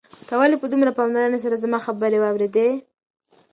تا 0.27 0.33
ولې 0.39 0.57
په 0.61 0.67
دومره 0.71 0.91
پاملرنې 0.97 1.39
سره 1.45 1.61
زما 1.63 1.79
خبرې 1.85 2.17
واورېدې؟ 2.19 2.67